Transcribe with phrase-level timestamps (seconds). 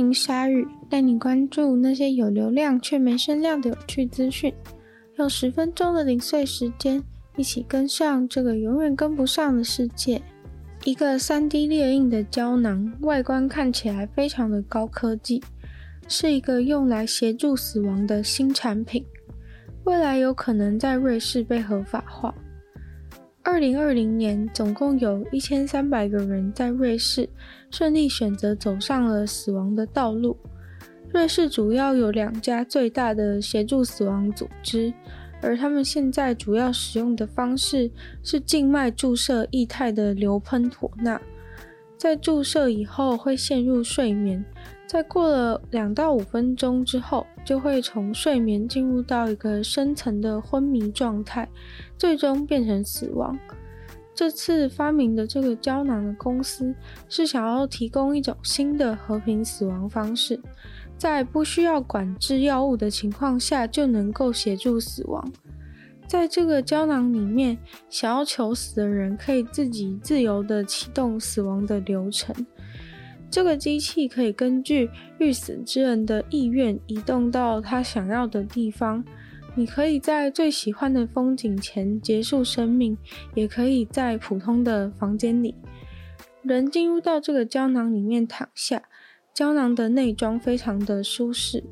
[0.00, 4.50] 欢迎光临鲨语，带你关注那些有流量却没声量的有趣资讯。
[5.18, 7.04] 用十分钟的零碎时间，
[7.36, 10.22] 一起跟上这个永远跟不上的世界。
[10.84, 15.42] 一个 3D 列印的胶囊，外观看起来非常的高科技，
[16.08, 19.04] 是一个用来协助死亡的新产品，
[19.84, 22.34] 未来有可能在瑞士被合法化。
[23.42, 27.28] 二零二零年，总共有一千三百个人在瑞士
[27.70, 30.36] 顺利选择走上了死亡的道路。
[31.12, 34.92] 瑞士主要有两家最大的协助死亡组织。
[35.42, 37.90] 而他们现在主要使用的方式
[38.22, 41.18] 是静脉注射液态的硫喷妥钠，
[41.96, 44.44] 在注射以后会陷入睡眠，
[44.90, 51.48] 在过了两到五分钟之后，就会从睡眠进入到一个深层的昏迷状态，
[51.96, 53.38] 最终变成死亡。
[54.16, 56.74] 这次发明的这个胶囊的公司
[57.08, 60.40] 是想要提供一种新的和平死亡方式。
[60.98, 65.32] 在不需要管制药物的情况下，就能够协助死亡。
[66.08, 67.56] 在这个胶囊里面，
[67.88, 72.34] 想要求死的人可以自己自由地启动死亡的流程。
[73.30, 79.04] 这个机器可以根据欲死之人的意愿移动到他想要的地方。
[79.54, 82.96] 你可以在最喜欢的风景前结束生命，
[83.34, 85.54] 也可以在普通的房间里。
[86.42, 88.82] 人进入到这个胶囊里面躺下。
[89.32, 91.62] 胶囊的内装非常的舒适，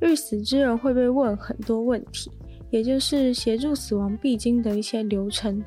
[0.00, 2.30] 欲死之人会被问很多问题，
[2.70, 5.62] 也就是协助死亡必经的一些流程。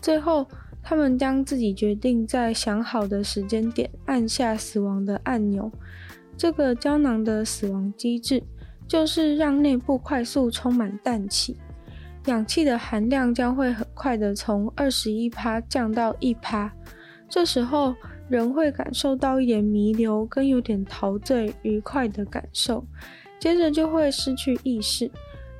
[0.00, 0.46] 最后，
[0.84, 5.72] 他们将自己决定在想好的时间点按下死亡的按钮。
[6.36, 8.42] 这个胶囊的死亡机制
[8.86, 11.56] 就是让内部快速充满氮气，
[12.26, 16.70] 氧气的含量将会很快的从二十一趴降到一趴。
[17.28, 17.94] 这时候，
[18.28, 22.86] 人会感受到一点弥留跟有点陶醉愉快的感受，
[23.40, 25.10] 接着就会失去意识。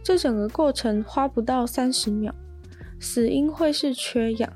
[0.03, 2.35] 这整个过程花不到三十秒，
[3.01, 4.53] 死因会是缺氧，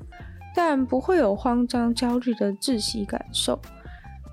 [0.55, 3.59] 但不会有慌张焦虑的窒息感受。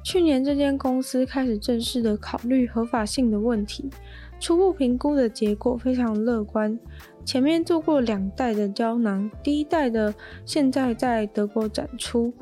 [0.05, 3.91] 去年这间公司开始正式的考虑合法性的问题，
[4.39, 6.79] 初步评估的结果非常乐观。
[7.25, 12.33] 前面做过两代的胶囊，第一代的现在在德国展出。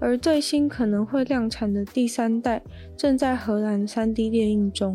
[0.00, 2.60] 而最新可能会量产的第三代
[2.96, 4.94] 正在荷兰 3D 列印中。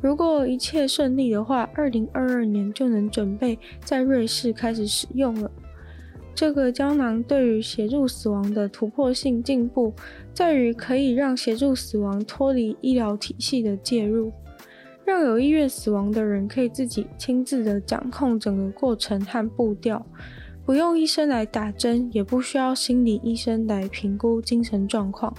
[0.00, 5.50] 如果一切顺利的话，二零二二年就能准备在瑞士开始使用了。
[6.34, 9.92] 这个胶囊对于协助死亡的突破性进步，
[10.32, 14.32] 在于可以让协助死亡脱离医疗体系的介入，
[15.04, 20.04] 让有意愿死亡的人可以自己亲自的掌控整个过程和步调。
[20.64, 25.34] 不用医生来打针，也不需要心理医生来评估精神状况。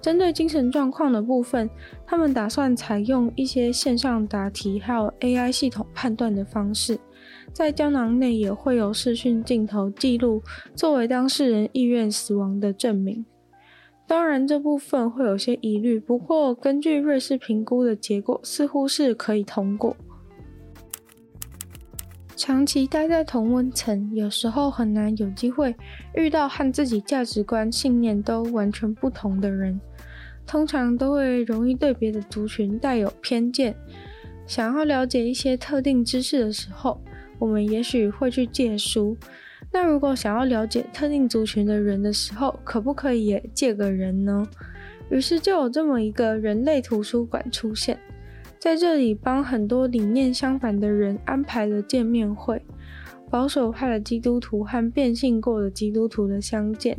[0.00, 1.68] 针对精神状况的部分，
[2.06, 6.98] 他们打算采用一些线上答题，还有 AI 系统判断的方式。
[7.54, 10.42] 在胶囊内也会有视讯镜头记录，
[10.74, 13.24] 作为当事人意愿死亡的证明。
[14.08, 19.96] 当然，这部分会有些疑虑，不过根据瑞士评估的结果，似乎是可以通过。
[22.34, 25.74] 长期待在同温层，有时候很难有机会
[26.16, 29.80] 遇到和自己价值观、信念都完全不同的人。
[30.44, 33.76] 通常都会容易对别的族群带有偏见。
[34.46, 37.00] 想要了解一些特定知识的时候，
[37.44, 39.14] 我们也许会去借书。
[39.70, 44.42] 那如果想要了解特定族群的人的时候，可不可以也借个人呢？
[45.10, 48.00] 于是就有这么一个人类图书馆出现。
[48.58, 52.62] 在这里帮很多理念相反的人安排了见面会，
[53.28, 56.98] 保守派的基督徒和变性过的基督徒的相见，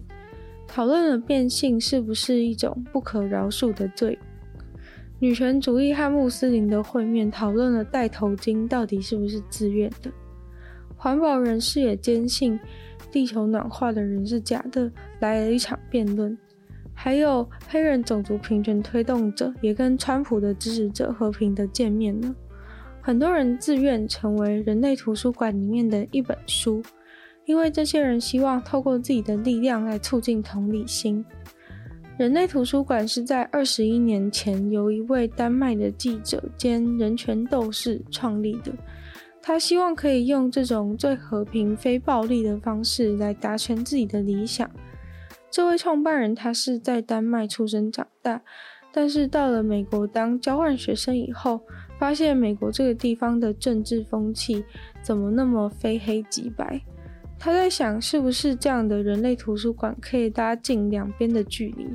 [0.67, 4.19] 讨论了变性是不是一种不可饶恕的罪。
[5.17, 10.11] 女权主义和穆斯林的会面，讨论了戴头巾到底是不是自愿的。
[11.05, 12.59] 环保人士也坚信
[13.11, 16.35] 地球暖化的人是假的，来了一场辩论。
[16.95, 22.33] 还有黑人种族平权推动者也跟川普的支持者和平的见面了。
[23.01, 26.81] 很多人自愿成为人类图书馆里面的一本书，
[27.45, 31.23] 因为这些人希望透过自己的力量来促进同理心。
[32.17, 38.71] 人类图书馆是在二十一年前由一位丹麦的记者兼人权斗士创立的。
[39.47, 44.67] 他希望可以用这种最和平、非暴力的方式来达成自己的理想。
[45.51, 48.41] 这位创办人他是在丹麦出生长大，
[48.91, 51.61] 但是到了美国当交换学生以后，
[51.99, 54.65] 发现美国这个地方的政治风气
[55.03, 56.81] 怎么那么非黑即白。
[57.37, 61.87] 他在想，是不是这样的人类图书馆可以拉近两边的距离，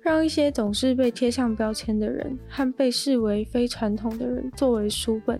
[0.00, 5.38] 让一些总是被贴上标签的人和被视为非传统的人作为书本，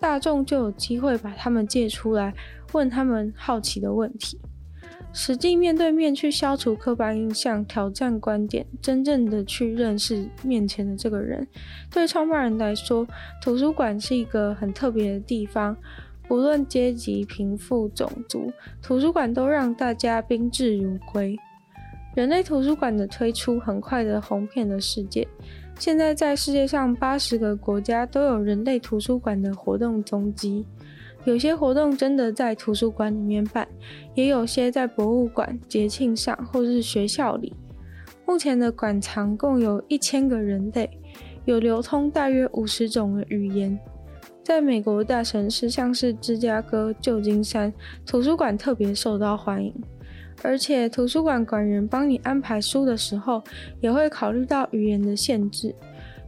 [0.00, 2.32] 大众就有机会把他们借出来，
[2.72, 4.38] 问他们好奇的问题，
[5.12, 11.46] 实际面对面去消除刻板印象，挑战观点，真正的去认识面前的这个人。
[11.90, 13.06] 对创办人来说，
[13.42, 15.76] 图书馆是一个很特别的地方。
[16.30, 18.52] 无论阶级、贫富、种族，
[18.82, 21.34] 图书馆都让大家宾至如归。
[22.14, 25.26] 人类图书馆的推出很快的红遍了世界，
[25.78, 30.66] 现在在世界上八十个国家都有人类图书馆的活动踪迹。
[31.24, 33.66] 有些活动真的在图书馆里面办，
[34.14, 37.54] 也有些在博物馆、节庆上或是学校里。
[38.26, 40.90] 目前的馆藏共有一千个人类，
[41.44, 43.78] 有流通大约五十种的语言。
[44.42, 47.72] 在美国大城市，像是芝加哥、旧金山，
[48.04, 49.72] 图书馆特别受到欢迎。
[50.42, 53.42] 而且，图书馆馆员帮你安排书的时候，
[53.80, 55.74] 也会考虑到语言的限制，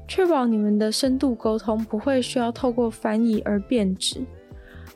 [0.09, 4.21] 确保你们的深度沟通不会需要透过翻译而变质。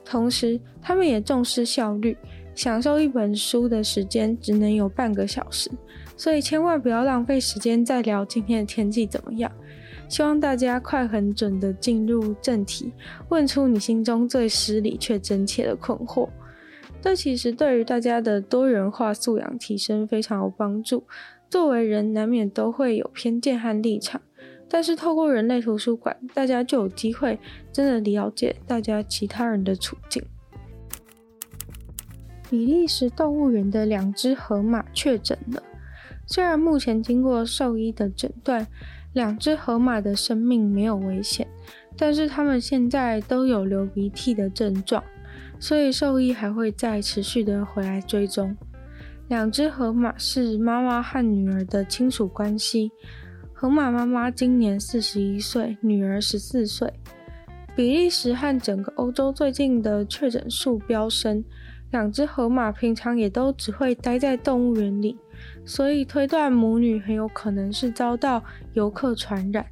[0.04, 2.16] 同时，他们也重视效率，
[2.54, 5.70] 享受一本书的时间只能有半个小时，
[6.16, 9.50] 所以千万不要浪费时间在聊今天的天气怎么样。
[10.08, 12.92] 希望大家快、很、准地进入正题，
[13.30, 16.28] 问出你心中最失礼却真切的困惑。
[17.04, 21.04] 这其实对于大家的多元化素养提升非常有帮助。
[21.50, 24.22] 作为人，难免都会有偏见和立场，
[24.70, 27.38] 但是透过人类图书馆，大家就有机会
[27.70, 30.24] 真的了解大家其他人的处境。
[32.48, 35.62] 比利时动物园的两只河马确诊了，
[36.26, 38.66] 虽然目前经过兽医的诊断。
[39.12, 41.46] 两只河马的生命没有危险，
[41.96, 45.04] 但是它们现在都有流鼻涕的症状，
[45.64, 48.54] 所以兽医还会再持续的回来追踪。
[49.28, 52.92] 两只河马是妈妈和女儿的亲属关系，
[53.54, 56.92] 河马妈妈今年四十一岁，女儿十四岁。
[57.74, 61.42] 比利时和整个欧洲最近的确诊数飙升，
[61.90, 65.16] 两只河马平常也都只会待在动物园里。
[65.64, 68.44] 所以推断母女很有可能是遭到
[68.74, 69.64] 游客传染，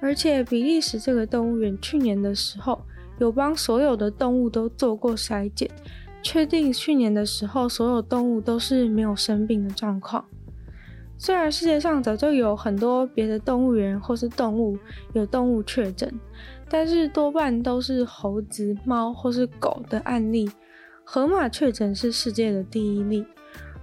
[0.00, 2.86] 而且比利时这个动物园去年的时候
[3.20, 5.70] 有帮所有的动物都做过筛检，
[6.22, 10.24] 确定去年的时候所有动物都是没有生病的状况。
[11.18, 14.78] 虽然世界上早就有很多别的动物园或是动物
[15.12, 16.10] 有动物确诊，
[16.66, 20.50] 但是多半都是猴子、猫或是狗的案例，
[21.04, 23.26] 河马确诊是世界的第一例。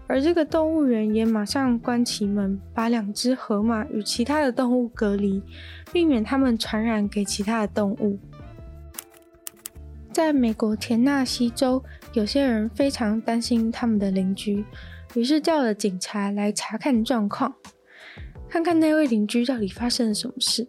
[0.08, 5.44] 而这个动物园也马上关起门，把两只河马与其他的动物隔离，
[5.94, 8.18] 避免它们传染给其他的动物。
[10.18, 11.84] 在美国田纳西州，
[12.14, 14.66] 有些人非常担心他们的邻居，
[15.14, 17.54] 于是叫了警察来查看状况，
[18.50, 20.68] 看看那位邻居到底发生了什么事。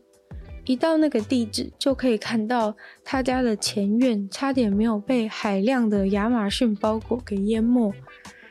[0.66, 7.90] 一到那个地址，就可以看到他家的前院差点没有被海量的亚马逊包裹给淹没。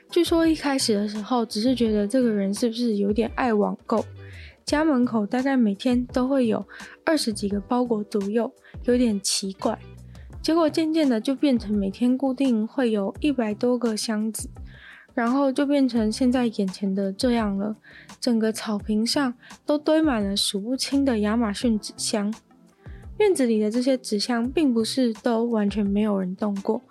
[0.10, 4.04] 据说一开始的时候，只是觉得这个人是不是有点爱网购，
[4.66, 6.68] 家门口大概每天都会有
[7.06, 8.52] 二十几个包裹左右，
[8.86, 9.78] 有点奇怪。
[10.42, 14.50] 结果渐渐的就变成每天固定会有一百多个箱子，
[15.14, 17.76] 然后就变成现在眼前的这样了。
[18.20, 19.34] 整个草坪上
[19.66, 22.34] 都堆满了数不清的亚马逊纸箱，
[23.20, 26.82] 院子里的这些纸箱并不是都完全没有人动过。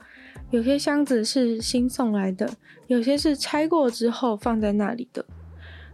[0.51, 2.49] 有些箱子是新送来的，
[2.87, 5.25] 有些是拆过之后放在那里的，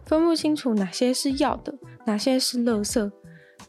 [0.05, 1.75] 分不清楚哪些是要的，
[2.07, 3.11] 哪些是垃圾。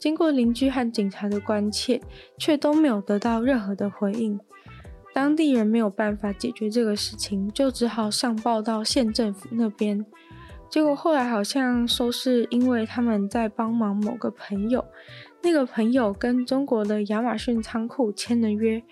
[0.04, 2.02] 经过邻居和警察的关切，
[2.38, 4.38] 却都没有得到任何的回应。
[5.14, 10.06] 当地人没有办法解决这个事情，就只好上报到县政府那边。
[10.70, 14.84] 结果后来好像说是因为他们在帮忙某个朋友，
[15.42, 18.84] 那个朋友跟中国的亚马逊仓库签了约。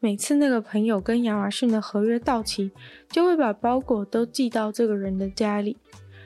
[0.00, 2.72] 每次那个朋友跟亚马逊的合约到期，
[3.10, 5.76] 就会把包裹都寄到这个人的家里。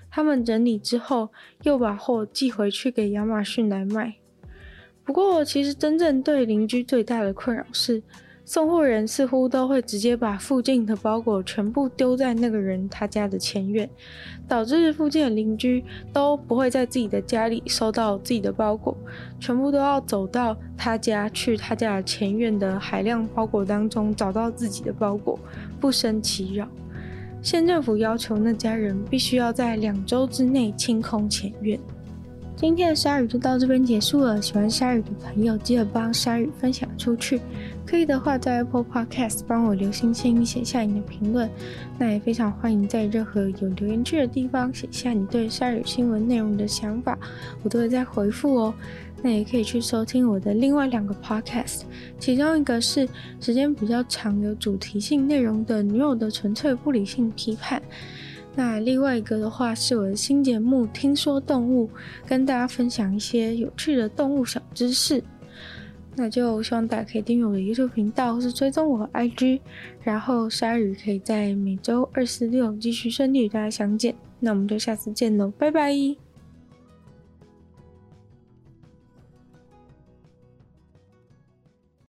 [0.09, 1.31] 他们整理之后，
[1.65, 4.15] 又把货寄回去给亚马逊来卖。
[5.09, 8.03] 不过，其实真正对邻居最大的困扰是，
[8.45, 13.89] 送货人似乎都会直接把附近的包裹全部丢在那个人他家的前院，
[14.47, 18.95] 导致附近的邻居都不会在自己的家里收到自己的包裹，
[19.41, 25.39] 全部都要走到他家去他家前院的海量包裹当中找到自己的包裹，
[25.81, 26.69] 不胜其扰。
[27.41, 31.81] 县政府要求那家人必须要在两周之内清空前院。
[32.61, 34.43] 今天的鲨鱼就到这边结束了。
[34.43, 37.41] 喜欢鲨鱼的朋友，记得帮鲨鱼分享出去。
[37.87, 41.49] 可以的话，在 Apple Podcast 帮我留星星，写下你的评论。
[42.01, 47.17] 那也非常欢迎在任何有留言区的地方写下你对鲨鱼新闻内容的想法，
[47.63, 48.75] 我都会再回复哦。
[49.23, 51.83] 那也可以去收听我的另外两个 Podcast，
[52.19, 53.09] 其中一个是
[53.41, 57.81] 时间比较长、有主题性内容的《女友的纯粹不理性批判》。
[58.55, 61.87] 那另外一个的话是我的新节目《听说动物》，
[62.27, 65.23] 跟大家分享一些有趣的动物小知识。
[66.17, 69.61] 那就希望大家可以订阅我的 YouTube 频道，或是追踪我的 IG，
[70.03, 74.13] 然后鲨鱼可以在每周二、四、六继续顺利与大家相见。
[74.41, 76.28] 那我们就下次见喽，拜拜。